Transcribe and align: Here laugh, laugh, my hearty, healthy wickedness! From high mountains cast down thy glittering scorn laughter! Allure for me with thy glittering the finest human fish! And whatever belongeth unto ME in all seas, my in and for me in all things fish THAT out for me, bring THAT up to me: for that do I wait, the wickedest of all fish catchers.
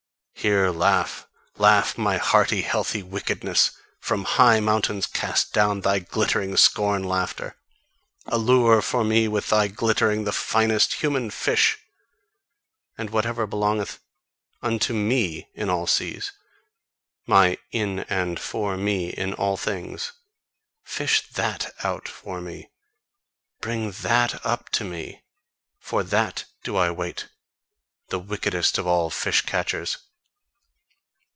Here 0.33 0.71
laugh, 0.71 1.27
laugh, 1.57 1.99
my 1.99 2.17
hearty, 2.17 2.61
healthy 2.63 3.03
wickedness! 3.03 3.73
From 3.99 4.23
high 4.23 4.59
mountains 4.59 5.05
cast 5.05 5.53
down 5.53 5.81
thy 5.81 5.99
glittering 5.99 6.57
scorn 6.57 7.03
laughter! 7.03 7.57
Allure 8.25 8.81
for 8.81 9.03
me 9.03 9.27
with 9.27 9.49
thy 9.49 9.67
glittering 9.67 10.23
the 10.23 10.31
finest 10.31 10.93
human 10.93 11.29
fish! 11.29 11.77
And 12.97 13.11
whatever 13.11 13.45
belongeth 13.45 13.99
unto 14.63 14.95
ME 14.95 15.47
in 15.53 15.69
all 15.69 15.85
seas, 15.85 16.31
my 17.27 17.59
in 17.71 17.99
and 18.09 18.39
for 18.39 18.77
me 18.77 19.09
in 19.09 19.35
all 19.35 19.57
things 19.57 20.11
fish 20.83 21.27
THAT 21.29 21.71
out 21.83 22.07
for 22.07 22.41
me, 22.41 22.71
bring 23.59 23.91
THAT 23.91 24.43
up 24.43 24.69
to 24.69 24.83
me: 24.83 25.21
for 25.79 26.01
that 26.03 26.45
do 26.63 26.77
I 26.77 26.89
wait, 26.89 27.27
the 28.07 28.17
wickedest 28.17 28.79
of 28.79 28.87
all 28.87 29.11
fish 29.11 29.41
catchers. 29.43 29.99